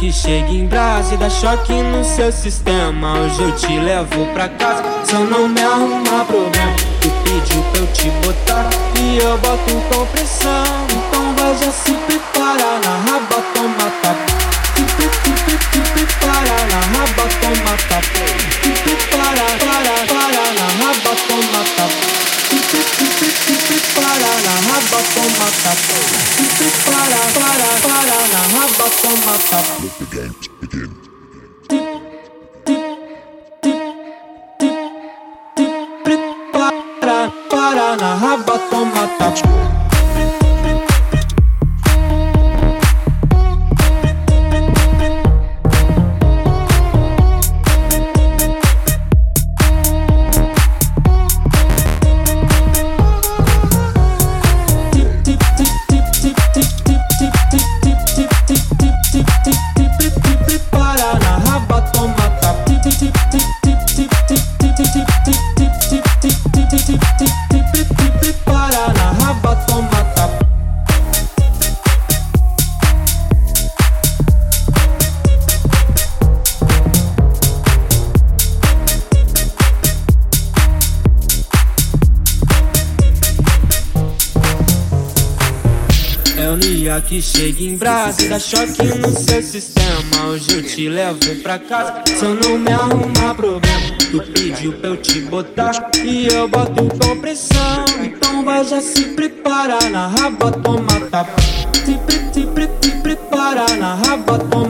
Que 0.00 0.12
chega 0.12 0.50
em 0.50 0.66
brasa 0.66 1.14
e 1.14 1.16
dá 1.16 1.30
choque 1.30 1.72
no 1.72 2.04
seu 2.04 2.30
sistema. 2.30 3.20
Hoje 3.20 3.40
eu 3.40 3.52
te 3.56 3.78
levo 3.78 4.26
pra 4.34 4.48
casa, 4.48 4.82
só 5.08 5.20
não 5.20 5.48
me 5.48 5.62
arruma 5.62 6.24
problema. 6.26 6.76
Tu 7.00 7.08
pediu 7.22 7.62
pra 7.70 7.80
eu 7.80 7.86
te 7.86 8.10
botar 8.26 8.68
e 9.00 9.16
eu 9.16 9.38
boto 9.38 9.74
com 9.88 10.04
pressão. 10.06 10.50
Então 10.90 11.34
vai 11.36 11.56
já 11.56 11.70
se 11.70 11.92
Let 29.84 29.98
the 29.98 30.06
games 30.16 30.48
begin. 30.60 30.90
Para 37.50 37.96
na 37.96 38.14
raba, 38.16 38.58
O 86.50 86.56
Nia 86.56 87.00
que 87.00 87.22
chega 87.22 87.62
em 87.62 87.76
brasa 87.76 88.28
dá 88.28 88.38
choque 88.38 88.84
no 88.98 89.10
seu 89.10 89.42
sistema. 89.42 90.26
Hoje 90.28 90.46
eu 90.52 90.62
te 90.62 90.88
levo 90.88 91.18
pra 91.42 91.58
casa, 91.58 92.02
se 92.06 92.22
eu 92.22 92.34
não 92.34 92.58
me 92.58 92.70
arrumar 92.70 93.34
problema. 93.34 93.80
Tu 94.10 94.22
pediu 94.32 94.72
pra 94.74 94.90
eu 94.90 94.96
te 94.96 95.20
botar 95.22 95.90
e 96.04 96.26
eu 96.26 96.46
boto 96.46 96.84
com 96.98 97.16
pressão. 97.18 97.84
Então 98.02 98.44
vai 98.44 98.64
já 98.64 98.80
se 98.80 99.04
preparar 99.14 99.90
na 99.90 100.08
raba, 100.08 100.52
toma 100.52 101.00
tapa. 101.10 101.40
Se, 101.84 101.94
pre, 101.98 102.32
se, 102.32 102.46
pre, 102.46 102.68
se 102.82 102.90
prepara 103.02 103.66
na 103.76 103.94
raba, 103.94 104.38
toma 104.38 104.63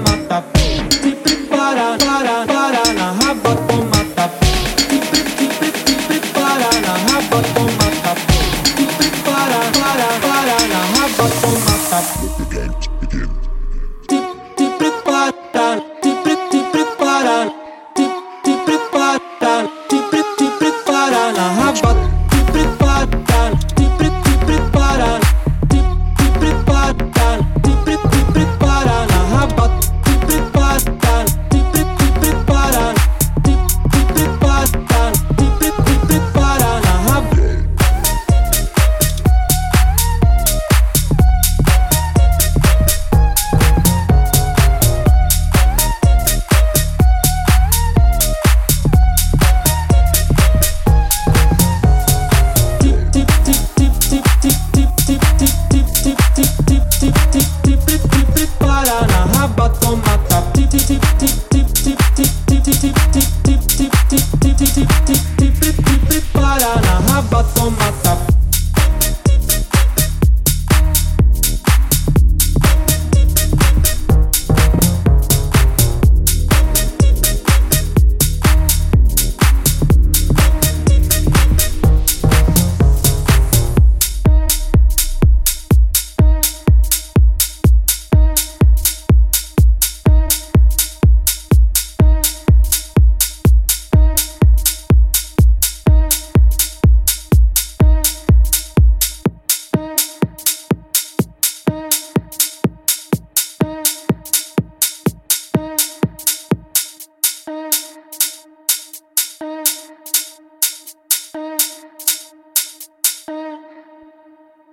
time 12.64 12.80
to 12.80 12.91
begin. 13.00 13.53